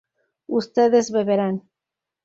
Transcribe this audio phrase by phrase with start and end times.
[0.47, 1.61] ustedes beberán